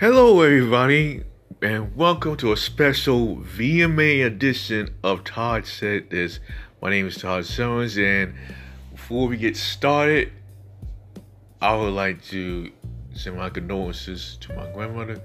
Hello, 0.00 0.40
everybody, 0.40 1.22
and 1.60 1.94
welcome 1.94 2.36
to 2.38 2.50
a 2.50 2.56
special 2.56 3.36
VMA 3.36 4.26
edition 4.26 4.94
of 5.04 5.22
Todd 5.22 5.64
Said 5.64 6.10
This. 6.10 6.40
My 6.80 6.90
name 6.90 7.06
is 7.06 7.18
Todd 7.18 7.44
Simmons, 7.46 7.96
and 7.96 8.34
before 8.90 9.28
we 9.28 9.36
get 9.36 9.56
started, 9.56 10.32
I 11.60 11.76
would 11.76 11.92
like 11.92 12.24
to 12.26 12.72
send 13.14 13.36
my 13.36 13.48
condolences 13.48 14.38
to 14.40 14.52
my 14.54 14.68
grandmother 14.72 15.20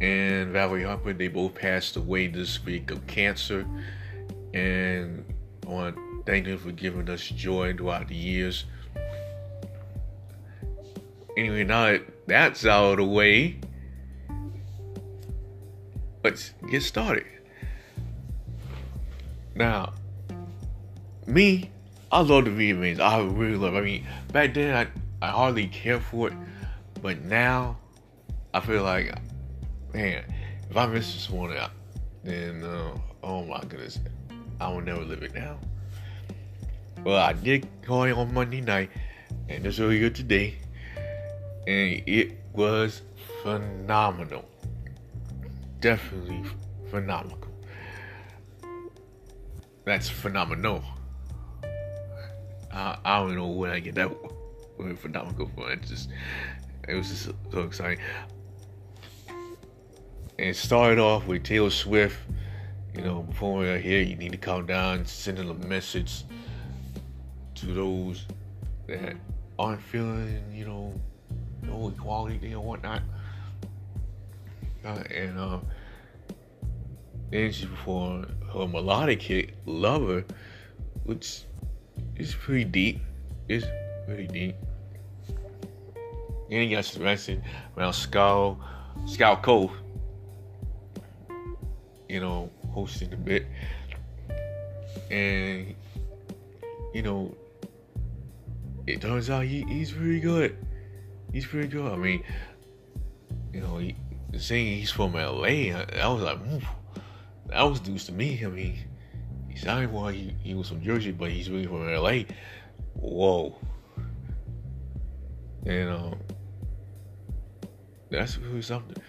and 0.00 0.52
Valerie 0.52 0.84
Harper. 0.84 1.12
They 1.12 1.26
both 1.26 1.56
passed 1.56 1.96
away 1.96 2.28
this 2.28 2.64
week 2.64 2.92
of 2.92 3.04
cancer, 3.08 3.66
and 4.54 5.24
I 5.66 5.70
want 5.70 5.96
to 5.96 6.22
thank 6.24 6.44
them 6.44 6.58
for 6.58 6.70
giving 6.70 7.10
us 7.10 7.22
joy 7.22 7.74
throughout 7.74 8.06
the 8.06 8.14
years. 8.14 8.64
Anyway, 11.36 11.64
now 11.64 11.86
that 11.86 12.02
that's 12.26 12.64
out 12.64 12.92
of 12.92 12.96
the 12.98 13.04
way, 13.04 13.58
let's 16.22 16.52
get 16.70 16.82
started. 16.82 17.26
Now, 19.54 19.92
me, 21.26 21.70
I 22.10 22.20
love 22.20 22.44
the 22.44 22.50
VMAs. 22.50 23.00
I 23.00 23.20
really 23.22 23.56
love. 23.56 23.74
It. 23.74 23.78
I 23.78 23.80
mean, 23.82 24.06
back 24.32 24.54
then 24.54 24.74
I, 24.74 25.26
I 25.26 25.30
hardly 25.30 25.66
cared 25.66 26.02
for 26.02 26.28
it, 26.28 26.34
but 27.00 27.22
now 27.22 27.78
I 28.54 28.60
feel 28.60 28.82
like, 28.82 29.14
man, 29.92 30.24
if 30.68 30.76
I 30.76 30.86
miss 30.86 31.12
this 31.12 31.30
one 31.30 31.56
out, 31.56 31.70
then 32.24 32.62
uh, 32.64 32.96
oh 33.22 33.44
my 33.44 33.60
goodness, 33.60 33.98
I 34.60 34.68
will 34.68 34.80
never 34.80 35.02
live 35.04 35.22
it 35.22 35.34
now. 35.34 35.58
Well, 37.04 37.16
I 37.16 37.32
did 37.32 37.66
call 37.82 38.04
it 38.04 38.12
on 38.12 38.32
Monday 38.32 38.60
night, 38.60 38.90
and 39.48 39.66
it's 39.66 39.80
earlier 39.80 40.08
today, 40.08 40.58
and 41.66 42.02
it 42.06 42.38
was 42.52 43.02
phenomenal. 43.42 44.44
Definitely 45.82 46.44
phenomenal. 46.90 47.38
That's 49.84 50.08
phenomenal. 50.08 50.84
I, 52.72 52.98
I 53.04 53.18
don't 53.18 53.34
know 53.34 53.48
where 53.48 53.72
I 53.72 53.80
get 53.80 53.96
that 53.96 54.08
word 54.78 54.96
phenomenal 54.96 55.50
from. 55.52 55.72
It 55.72 55.82
just 55.82 56.08
it 56.88 56.94
was 56.94 57.08
just 57.08 57.30
so 57.50 57.62
exciting. 57.62 57.98
And 60.38 60.48
it 60.50 60.54
started 60.54 61.00
off 61.00 61.26
with 61.26 61.42
Taylor 61.42 61.70
Swift. 61.70 62.16
You 62.94 63.02
know, 63.02 63.22
before 63.22 63.58
we're 63.58 63.78
here, 63.78 64.02
you 64.02 64.14
need 64.14 64.30
to 64.30 64.38
calm 64.38 64.66
down, 64.66 65.04
sending 65.04 65.50
a 65.50 65.54
message 65.66 66.22
to 67.56 67.66
those 67.66 68.26
that 68.86 69.16
aren't 69.58 69.82
feeling, 69.82 70.44
you 70.54 70.64
know, 70.64 70.94
no 71.62 71.88
equality 71.88 72.54
or 72.54 72.62
whatnot. 72.62 73.02
And 74.84 75.38
uh, 75.38 75.60
then 77.30 77.52
she 77.52 77.66
performed 77.66 78.26
her 78.52 78.66
melodic 78.66 79.22
hit, 79.22 79.54
Lover, 79.64 80.24
which 81.04 81.42
is 82.16 82.34
pretty 82.34 82.64
deep. 82.64 83.00
It's 83.48 83.66
pretty 84.06 84.26
deep. 84.26 84.56
Then 86.50 86.68
he 86.68 86.70
got 86.70 86.96
arrested 86.98 87.42
around 87.76 87.94
Scout, 87.94 88.58
Scout 89.06 89.42
Cove, 89.42 89.72
you 92.08 92.20
know, 92.20 92.50
hosting 92.72 93.10
the 93.10 93.16
bit. 93.16 93.46
And, 95.10 95.74
you 96.92 97.02
know, 97.02 97.34
it 98.86 99.00
turns 99.00 99.30
out 99.30 99.44
he, 99.44 99.62
he's 99.62 99.92
pretty 99.92 100.20
good. 100.20 100.56
He's 101.32 101.46
pretty 101.46 101.68
good. 101.68 101.90
I 101.90 101.96
mean, 101.96 102.22
he, 104.42 104.48
saying 104.48 104.78
he's 104.78 104.90
from 104.90 105.12
LA, 105.12 105.72
I, 105.72 105.86
I 106.00 106.08
was 106.08 106.22
like, 106.22 106.38
Oof. 106.52 106.64
that 107.46 107.62
was 107.62 107.86
news 107.86 108.06
to 108.06 108.12
me. 108.12 108.42
I 108.44 108.48
mean, 108.48 108.78
he 109.48 109.56
sounded 109.56 109.92
like 109.92 110.14
he, 110.14 110.34
he 110.42 110.54
was 110.54 110.68
from 110.68 110.82
Jersey, 110.82 111.12
but 111.12 111.30
he's 111.30 111.48
really 111.48 111.66
from 111.66 111.92
LA. 111.92 112.24
Whoa. 112.94 113.56
And 115.64 115.90
um, 115.90 116.18
that's 118.10 118.36
really 118.38 118.62
something. 118.62 119.02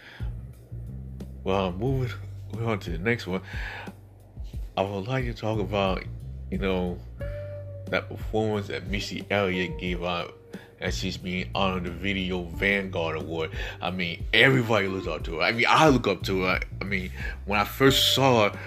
Well, 1.44 1.72
moving 1.72 2.12
on 2.64 2.80
to 2.80 2.92
the 2.92 2.98
next 3.00 3.28
one, 3.28 3.42
I 4.78 4.82
would 4.82 5.08
like 5.08 5.26
to 5.26 5.34
talk 5.34 5.60
about, 5.60 6.04
you 6.52 6.58
know, 6.58 6.98
that 7.88 8.08
performance 8.08 8.68
that 8.68 8.88
Missy 8.88 9.26
Elliott 9.30 9.80
gave 9.80 10.04
out 10.04 10.38
as 10.84 10.98
she's 10.98 11.18
being 11.18 11.50
honored 11.56 11.86
the 11.86 11.92
Video 11.92 12.44
Vanguard 12.44 13.16
Award. 13.16 13.52
I 13.82 13.90
mean, 13.90 14.24
everybody 14.34 14.88
looks 14.88 15.08
up 15.08 15.24
to 15.24 15.38
her. 15.38 15.42
I 15.42 15.54
mean, 15.54 15.66
I 15.68 15.88
look 15.88 16.08
up 16.08 16.22
to 16.24 16.44
her. 16.44 16.60
I 16.82 16.84
mean, 16.84 17.10
when 17.46 17.60
I 17.60 17.64
first 17.64 18.14
saw 18.14 18.50
her, 18.50 18.60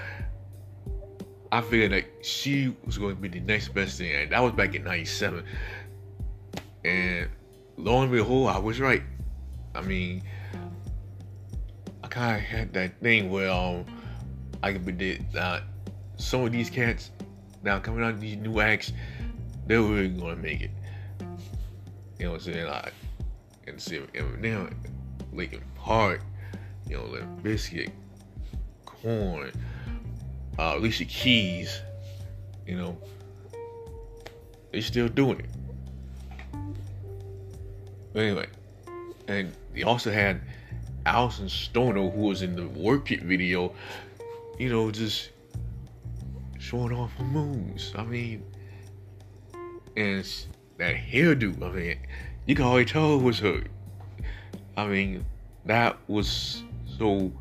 I 1.53 1.61
figured 1.61 1.93
that 1.93 2.25
she 2.25 2.75
was 2.85 2.99
going 2.99 3.15
to 3.15 3.21
be 3.21 3.29
the 3.29 3.41
next 3.41 3.69
best 3.69 3.99
thing. 3.99 4.13
And 4.15 4.33
that 4.33 4.43
was 4.43 4.53
back 4.53 4.75
in 4.75 4.83
97. 4.83 5.45
And 6.85 7.29
lo 7.77 8.03
and 8.03 8.11
behold, 8.11 8.49
I 8.49 8.59
was 8.59 8.81
right. 8.81 9.03
I 9.75 9.83
mean, 9.83 10.23
I 12.03 12.09
kind 12.09 12.37
of 12.37 12.43
had 12.43 12.73
that 12.73 12.99
thing 13.01 13.31
where 13.31 13.51
um, 13.51 13.85
I 14.63 14.73
could 14.73 14.85
predict 14.85 15.37
uh, 15.37 15.61
some 16.17 16.45
of 16.45 16.51
these 16.51 16.71
cats 16.71 17.11
now 17.63 17.79
coming 17.79 18.03
out 18.03 18.19
these 18.19 18.37
new 18.37 18.61
acts, 18.61 18.93
they're 19.67 19.83
really 19.83 20.09
going 20.09 20.37
to 20.37 20.43
make 20.43 20.63
it. 20.63 20.71
You 22.19 22.27
know 22.27 22.33
what 22.33 22.47
I'm 22.47 22.53
saying? 22.53 22.67
Like, 22.67 22.95
and 23.67 23.81
see 23.81 23.99
Eminem, 24.15 24.73
Linkin 25.33 25.63
Park, 25.75 26.23
you 26.89 26.97
know, 26.97 27.05
Limp 27.05 27.43
Bizkit, 27.43 27.91
Korn, 28.85 29.53
uh, 30.59 30.75
Alicia 30.77 31.05
Keys, 31.05 31.81
you 32.67 32.77
know, 32.77 32.97
they 34.73 34.81
still 34.81 35.09
doing 35.09 35.41
it. 35.41 35.51
But 38.13 38.23
anyway, 38.23 38.47
and 39.29 39.53
they 39.75 39.83
also 39.83 40.11
had 40.11 40.41
Alyson 41.05 41.51
Stoner, 41.51 42.09
who 42.11 42.21
was 42.21 42.43
in 42.43 42.57
the 42.57 42.67
Work 42.67 43.13
It 43.13 43.23
video, 43.23 43.75
you 44.59 44.71
know, 44.71 44.91
just 44.91 45.31
showing 46.59 46.93
off 46.93 47.13
her 47.17 47.25
moves. 47.25 47.93
I 47.95 48.05
mean, 48.05 48.43
and 49.97 50.27
that 50.79 50.95
hairdo. 50.95 51.63
I 51.63 51.71
mean, 51.71 51.99
you 52.47 52.55
can 52.55 52.65
already 52.65 52.91
tell 52.91 53.19
it 53.19 53.23
was 53.23 53.39
her. 53.41 53.63
I 54.77 54.87
mean, 54.87 55.25
that 55.65 55.97
was 56.09 56.63
so 56.99 57.33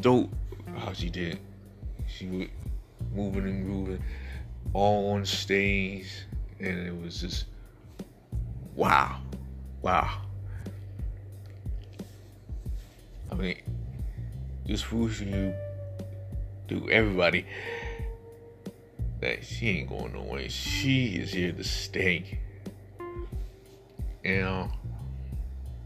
dope 0.00 0.30
how 0.76 0.92
she 0.92 1.10
did. 1.10 1.38
She 2.06 2.26
was 2.26 2.48
moving 3.14 3.44
and 3.44 3.64
grooving 3.64 4.02
all 4.72 5.12
on 5.12 5.26
stage, 5.26 6.10
and 6.60 6.86
it 6.86 6.96
was 6.96 7.20
just 7.20 7.46
wow, 8.74 9.20
wow. 9.82 10.22
I 13.30 13.34
mean, 13.34 13.56
just 14.66 14.90
you 14.92 15.54
to 16.68 16.90
everybody 16.90 17.46
that 19.22 19.44
she 19.44 19.68
ain't 19.68 19.88
going 19.88 20.12
nowhere. 20.12 20.48
She 20.48 21.14
is 21.14 21.32
here 21.32 21.52
to 21.52 21.64
stay. 21.64 22.40
And 24.24 24.68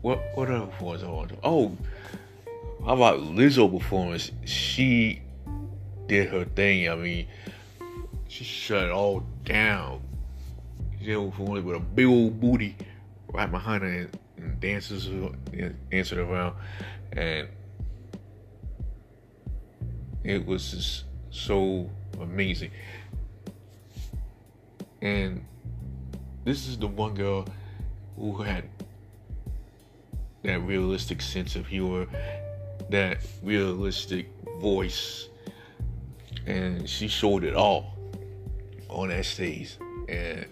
what 0.01 0.21
what 0.35 0.51
other 0.51 0.67
performance 0.67 1.05
I 1.05 1.11
want 1.11 1.29
to? 1.29 1.37
Oh, 1.45 1.77
how 2.85 2.95
about 2.95 3.21
Lizzo 3.21 3.71
performance? 3.71 4.33
She 4.47 5.23
did 6.07 6.31
her 6.31 6.45
thing. 6.45 6.89
I 6.89 6.95
mean, 6.97 7.27
she 8.27 8.43
shut 8.45 8.85
it 8.85 8.91
all 8.91 9.23
down. 9.45 10.01
She 11.01 11.15
performed 11.15 11.65
with 11.65 11.77
a 11.77 11.81
big 11.81 12.07
old 12.07 12.41
booty 12.41 12.75
right 13.29 13.51
behind 13.51 13.83
her 13.83 13.89
and, 13.89 14.19
and 14.39 14.61
dances 14.61 15.11
dancing 15.91 16.19
around, 16.19 16.57
and 17.13 17.49
it 20.25 20.45
was 20.47 20.71
just 20.71 21.05
so 21.31 21.91
amazing. 22.19 22.71
And 25.03 25.45
this 26.45 26.69
is 26.69 26.79
the 26.79 26.87
one 26.87 27.15
girl 27.15 27.47
who 28.17 28.43
had 28.43 28.65
that 30.43 30.61
realistic 30.61 31.21
sense 31.21 31.57
of 31.57 31.67
humor, 31.67 32.07
that 32.91 33.19
realistic 33.43 34.29
voice, 34.61 35.29
and 36.47 36.89
she 36.89 37.09
showed 37.09 37.45
it 37.45 37.55
all 37.55 37.95
on 38.89 39.09
that 39.09 39.25
stage. 39.25 39.77
And 40.09 40.47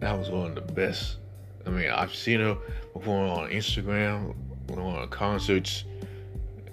that 0.00 0.18
was 0.18 0.30
one 0.30 0.48
of 0.48 0.54
the 0.54 0.72
best. 0.72 1.18
I 1.66 1.70
mean, 1.70 1.90
I've 1.90 2.14
seen 2.14 2.40
her 2.40 2.56
perform 2.94 3.30
on 3.30 3.50
Instagram, 3.50 4.34
on 4.76 5.08
concerts, 5.08 5.84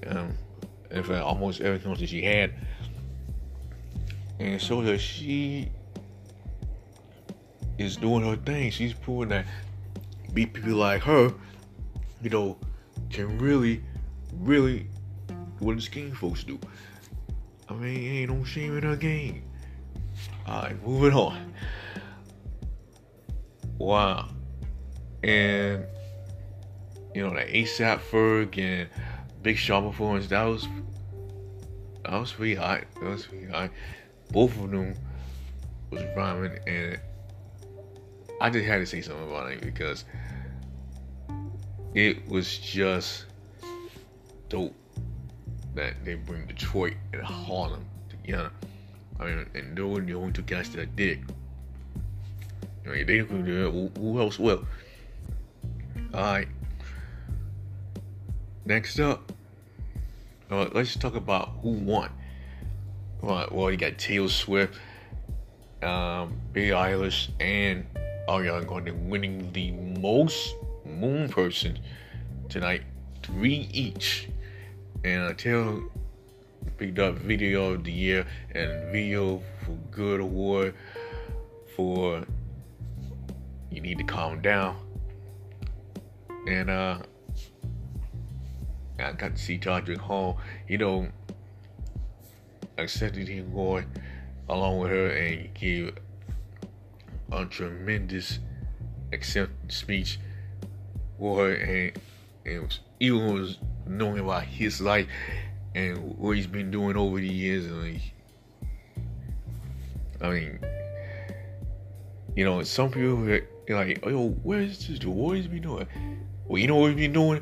um, 0.08 0.34
in 0.92 1.04
fact, 1.04 1.22
almost 1.22 1.62
every 1.62 1.80
concert 1.80 2.08
she 2.08 2.22
had 2.22 2.54
and 4.40 4.62
so 4.62 4.82
that 4.82 5.00
she 5.00 5.70
is 7.78 7.98
doing 7.98 8.24
her 8.24 8.36
thing. 8.36 8.72
She's 8.72 8.94
proving 8.94 9.30
that 9.30 9.46
people 10.34 10.74
like 10.74 11.02
her 11.04 11.34
you 12.26 12.32
know, 12.32 12.58
can 13.12 13.38
really, 13.38 13.84
really 14.34 14.88
what 15.60 15.76
the 15.76 15.82
skinny 15.82 16.10
folks 16.10 16.44
do. 16.44 16.60
I 17.70 17.74
mean, 17.74 17.98
ain't 17.98 18.32
no 18.32 18.44
shame 18.44 18.76
in 18.78 18.84
her 18.84 18.96
game. 18.96 19.44
Alright, 20.48 20.84
moving 20.84 21.14
on. 21.14 21.54
Wow. 23.78 24.30
And 25.24 25.86
you 27.14 27.28
know, 27.28 27.30
the 27.30 27.42
ASAP 27.42 28.00
Ferg 28.10 28.58
and 28.58 28.90
Big 29.44 29.58
Sean 29.58 29.88
performance, 29.92 30.28
that 30.28 30.44
was 30.44 30.68
that 32.04 32.20
was 32.20 32.32
pretty 32.32 32.56
hot. 32.56 32.86
That 32.96 33.10
was 33.10 33.28
pretty 33.28 33.48
hot. 33.48 33.70
Both 34.32 34.58
of 34.60 34.72
them 34.72 34.96
was 35.92 36.04
rhyming 36.16 36.60
and 36.68 37.00
I 38.42 38.50
just 38.50 38.66
had 38.66 38.80
to 38.80 38.86
say 38.86 39.02
something 39.02 39.28
about 39.28 39.52
it 39.52 39.62
because 39.62 40.06
it 41.94 42.28
was 42.28 42.58
just 42.58 43.26
dope 44.50 44.76
that 45.76 45.94
they 46.04 46.16
bring 46.16 46.46
Detroit 46.46 46.96
and 47.14 47.22
Harlem 47.22 47.86
together. 48.10 48.52
I 49.20 49.26
mean, 49.26 49.50
and 49.54 49.78
those 49.78 49.96
were 49.96 50.02
the 50.02 50.14
only 50.14 50.34
two 50.34 50.42
guys 50.42 50.70
that 50.72 50.96
did. 50.96 51.32
I 52.86 52.90
mean, 52.90 53.06
they 53.06 53.24
could 53.24 53.46
do 53.46 53.68
it. 53.68 53.98
Who, 53.98 54.20
else 54.20 54.38
will? 54.38 54.66
All 56.14 56.22
right. 56.22 56.48
Next 58.66 59.00
up, 59.00 59.32
uh, 60.52 60.68
let's 60.74 60.96
talk 60.96 61.16
about 61.16 61.54
who 61.62 61.72
won. 61.72 62.12
Well, 63.26 63.48
well 63.50 63.72
you 63.72 63.78
got 63.78 63.98
Taylor 63.98 64.30
Swift, 64.30 64.78
um, 65.82 66.40
Billie 66.54 66.70
Eilish, 66.70 67.30
and 67.40 67.88
Ariana 68.30 68.68
Grande 68.68 69.10
winning 69.10 69.52
the 69.52 69.72
most 69.72 70.54
moon 70.86 71.28
person 71.30 71.80
tonight, 72.50 72.84
three 73.24 73.68
each. 73.74 74.30
And 75.04 75.24
uh, 75.24 75.34
Taylor 75.34 75.82
picked 76.78 77.00
up 77.00 77.16
Video 77.16 77.74
of 77.74 77.84
the 77.84 77.92
Year 77.92 78.28
and 78.54 78.92
Video 78.92 79.42
for 79.64 79.72
Good 79.90 80.20
Award 80.20 80.76
for 81.76 82.24
You 83.72 83.82
Need 83.82 83.98
to 83.98 84.04
Calm 84.04 84.40
Down. 84.44 84.78
And 86.48 86.70
uh, 86.70 87.00
I 89.00 89.12
got 89.14 89.36
to 89.36 89.42
see 89.42 89.58
Todrick 89.58 89.98
Hall. 89.98 90.38
You 90.68 90.78
know, 90.78 91.08
accepted 92.78 93.28
him 93.28 93.54
going 93.54 93.86
along 94.50 94.80
with 94.80 94.92
her 94.92 95.08
and 95.10 95.54
gave 95.54 95.96
a 97.32 97.46
tremendous 97.46 98.40
acceptance 99.14 99.76
speech 99.76 100.20
for 101.18 101.40
her 101.40 101.54
and, 101.54 101.92
and 102.46 102.64
was, 102.64 102.80
even 103.00 103.34
was 103.34 103.58
knowing 103.88 104.20
about 104.20 104.44
his 104.44 104.82
life 104.82 105.08
and 105.74 106.18
what 106.18 106.36
he's 106.36 106.48
been 106.48 106.72
doing 106.72 106.96
over 106.96 107.20
the 107.20 107.28
years 107.28 107.66
and 107.66 107.84
like, 107.84 108.02
I 110.22 110.30
mean 110.30 110.60
you 112.36 112.46
know 112.46 112.64
some 112.64 112.90
people 112.90 113.30
are 113.30 113.42
like 113.70 114.00
oh 114.06 114.30
where 114.44 114.60
is 114.60 114.88
this 114.88 115.04
what 115.06 115.38
is 115.38 115.46
he 115.46 115.52
been 115.52 115.62
doing 115.62 115.88
well 116.48 116.60
you 116.60 116.68
know 116.68 116.76
what 116.76 116.92
he's 116.92 116.98
been 116.98 117.14
doing 117.14 117.42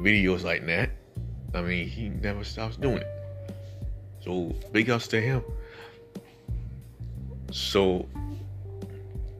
videos 0.00 0.44
like 0.44 0.64
that. 0.66 0.90
I 1.54 1.62
mean, 1.62 1.88
he 1.88 2.08
never 2.08 2.44
stops 2.44 2.76
doing 2.76 2.98
it. 2.98 3.17
So 4.20 4.54
big 4.72 4.90
ups 4.90 5.08
to 5.08 5.20
him. 5.20 5.42
So 7.50 8.06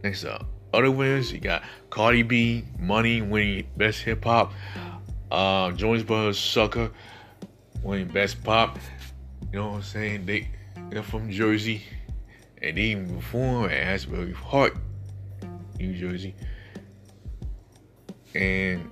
next 0.03 0.25
up, 0.25 0.47
other 0.73 0.91
winners 0.91 1.33
you 1.33 1.41
got 1.41 1.63
Cardi 1.91 2.23
B, 2.23 2.65
Money 2.79 3.23
winning 3.23 3.67
Best 3.77 4.01
Hip 4.03 4.25
Hop, 4.25 4.53
uh, 5.31 5.73
Jonas 5.73 6.03
Brothers 6.03 6.39
Sucker 6.39 6.91
winning 7.83 8.09
Best 8.09 8.43
Pop. 8.43 8.79
You 9.53 9.59
know 9.59 9.69
what 9.69 9.77
I'm 9.77 9.83
saying? 9.83 10.27
They 10.27 10.49
they're 10.91 11.03
from 11.03 11.31
Jersey, 11.31 11.83
and 12.63 12.77
they 12.77 12.83
even 12.83 13.15
perform 13.15 13.67
at 13.67 13.73
Asbury 13.73 14.33
Park, 14.33 14.77
New 15.79 15.95
Jersey, 15.95 16.35
and 18.35 18.89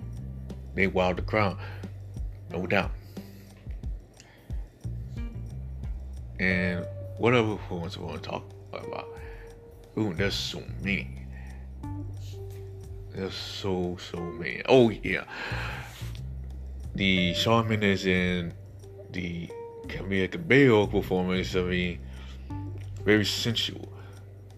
they 0.75 0.89
wowed 0.89 1.17
the 1.17 1.23
crowd, 1.23 1.59
no 2.51 2.67
doubt. 2.67 2.91
And 6.39 6.85
whatever 7.19 7.57
performance 7.57 7.97
we 7.97 8.05
want 8.05 8.23
to 8.23 8.29
talk 8.29 8.45
about, 8.73 9.09
ooh, 9.99 10.13
there's 10.15 10.35
so 10.35 10.63
many. 10.83 11.27
There's 13.15 13.35
so 13.35 13.97
so 14.11 14.21
many. 14.21 14.63
Oh 14.69 14.91
yeah, 14.91 15.25
the 16.95 17.33
Shawn 17.33 17.69
Mendes 17.69 18.07
and 18.07 18.53
the 19.11 19.49
Camila 19.87 20.31
Cabello 20.31 20.87
performance. 20.87 21.57
I 21.57 21.63
mean, 21.63 21.99
very 23.05 23.25
sensual, 23.25 23.91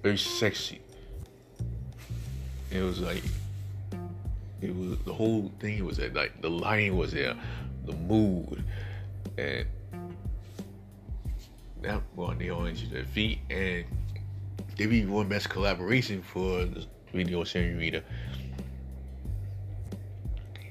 very 0.02 0.18
sexy. 0.18 0.80
It 2.72 2.82
was 2.82 3.00
like 3.00 3.22
it 4.60 4.74
was 4.74 4.98
the 5.04 5.12
whole 5.12 5.52
thing 5.60 5.84
was 5.84 5.98
that 5.98 6.14
like 6.14 6.42
the 6.42 6.50
lighting 6.50 6.96
was 6.96 7.12
there, 7.12 7.36
the 7.86 7.92
mood, 7.92 8.64
and 9.36 9.66
that 11.82 12.02
brought 12.14 12.38
the 12.38 12.50
audience 12.50 12.80
to 12.82 12.88
their 12.88 13.04
feet, 13.04 13.40
and 13.50 13.84
they 14.76 14.86
be 14.86 15.04
one 15.06 15.28
best 15.28 15.48
collaboration 15.48 16.22
for 16.22 16.64
the 16.64 16.86
video 17.12 17.44
Senorita. 17.44 18.02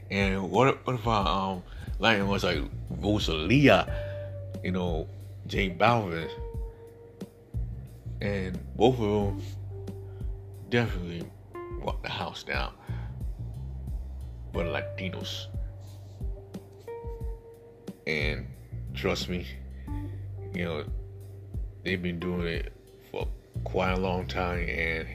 And 0.09 0.49
what 0.49 0.85
what 0.85 0.95
if 0.95 1.07
our 1.07 1.53
um 1.53 1.63
lighting 1.99 2.27
was 2.27 2.43
like 2.43 2.61
Rosalia, 2.89 3.87
you 4.63 4.71
know, 4.71 5.07
J 5.47 5.69
Balvin, 5.69 6.29
and 8.21 8.59
both 8.75 8.99
of 8.99 9.37
them 9.37 9.41
definitely 10.69 11.29
brought 11.81 12.01
the 12.03 12.09
house 12.09 12.43
down 12.43 12.73
but 14.57 14.65
Latinos. 14.65 15.47
And 18.07 18.47
trust 18.95 19.29
me, 19.29 19.45
you 20.57 20.65
know, 20.65 20.83
they've 21.83 22.01
been 22.01 22.19
doing 22.19 22.47
it 22.47 22.73
for 23.11 23.27
quite 23.63 23.91
a 23.91 23.99
long 23.99 24.27
time, 24.27 24.67
and 24.67 25.07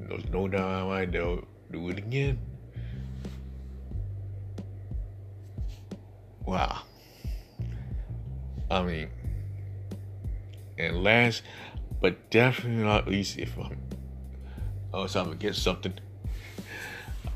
there's 0.00 0.28
no 0.30 0.48
doubt 0.48 0.60
in 0.60 0.86
my 0.86 0.96
mind 0.96 1.12
they'll 1.12 1.44
do 1.70 1.88
it 1.90 1.98
again. 1.98 2.38
Wow. 6.44 6.82
I 8.70 8.82
mean, 8.82 9.08
and 10.78 11.02
last 11.02 11.42
but 12.00 12.30
definitely 12.30 12.84
not 12.84 13.08
least, 13.08 13.38
if 13.38 13.56
I'm, 13.56 13.80
oh, 14.92 15.06
so 15.06 15.20
I'm 15.20 15.26
gonna 15.26 15.36
get 15.36 15.54
something 15.54 15.94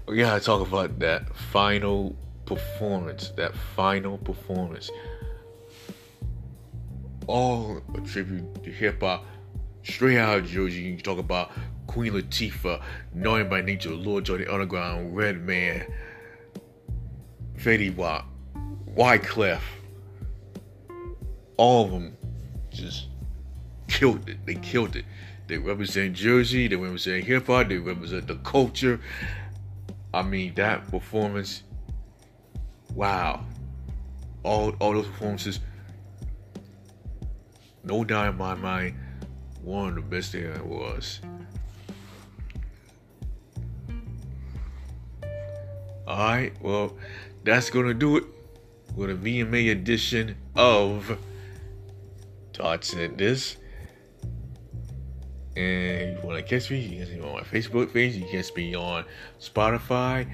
we 0.08 0.16
gotta 0.16 0.42
talk 0.42 0.66
about 0.66 0.98
that 1.00 1.36
final 1.36 2.16
performance. 2.46 3.30
That 3.36 3.54
final 3.54 4.16
performance. 4.16 4.90
All 7.28 7.82
a 7.94 8.00
tribute 8.00 8.64
to 8.64 8.70
hip 8.70 9.02
hop. 9.02 9.26
Straight 9.84 10.18
out 10.18 10.38
of 10.38 10.46
Jersey, 10.46 10.80
you 10.80 10.96
talk 10.96 11.18
about 11.18 11.52
Queen 11.86 12.12
Latifah, 12.14 12.82
Naughty 13.14 13.44
by 13.44 13.60
Nature, 13.60 13.90
Lords 13.90 14.30
of 14.30 14.38
the 14.38 14.52
Underground, 14.52 15.14
Redman, 15.14 15.86
Fetty 17.56 17.94
Wap, 17.94 18.26
Wyclef. 18.94 19.60
All 21.58 21.84
of 21.84 21.90
them 21.90 22.16
just 22.70 23.08
killed 23.88 24.26
it. 24.28 24.38
They 24.46 24.54
killed 24.54 24.96
it. 24.96 25.04
They 25.48 25.58
represent 25.58 26.14
Jersey, 26.14 26.66
they 26.66 26.76
represent 26.76 27.24
hip 27.24 27.46
hop, 27.46 27.68
they 27.68 27.76
represent 27.78 28.26
the 28.26 28.36
culture. 28.36 29.00
I 30.14 30.22
mean, 30.22 30.54
that 30.54 30.90
performance, 30.90 31.62
wow. 32.94 33.44
All, 34.42 34.70
all 34.78 34.94
those 34.94 35.06
performances, 35.06 35.60
no 37.84 38.04
doubt 38.04 38.28
in 38.28 38.36
my 38.36 38.54
mind, 38.54 38.96
one 39.62 39.88
of 39.88 39.94
the 39.96 40.00
best 40.02 40.32
there 40.32 40.62
was. 40.64 41.20
Alright, 46.06 46.54
well, 46.62 46.96
that's 47.44 47.68
gonna 47.70 47.94
do 47.94 48.16
it 48.16 48.24
with 48.96 49.10
a 49.10 49.14
VMA 49.14 49.70
edition 49.70 50.36
of 50.56 51.18
Todd 52.52 52.82
Said 52.82 53.18
This. 53.18 53.56
And 55.56 56.16
you 56.16 56.20
want 56.24 56.38
to 56.38 56.42
catch 56.42 56.70
me, 56.70 56.80
you 56.80 56.98
can 56.98 57.06
see 57.06 57.20
me 57.20 57.26
on 57.26 57.32
my 57.32 57.42
Facebook 57.42 57.92
page. 57.92 58.14
You 58.14 58.22
can 58.22 58.30
catch 58.30 58.54
me 58.54 58.74
on 58.74 59.04
Spotify, 59.40 60.30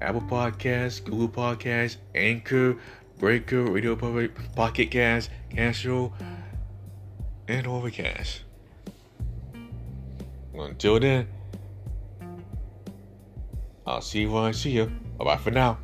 Apple 0.00 0.22
Podcasts, 0.22 1.04
Google 1.04 1.28
Podcasts, 1.28 1.96
Anchor, 2.14 2.76
Breaker, 3.18 3.62
Radio 3.64 3.96
Public, 3.96 4.32
Pocket 4.54 4.90
Cast, 4.90 5.30
Castro, 5.50 6.12
and 7.48 7.66
Overcast. 7.66 8.42
Until 10.54 10.98
then, 10.98 11.28
I'll 13.86 14.00
see 14.00 14.22
you 14.22 14.32
when 14.32 14.44
I 14.44 14.52
see 14.52 14.70
you. 14.70 14.86
Bye 15.18 15.24
bye 15.24 15.36
for 15.36 15.50
now. 15.50 15.78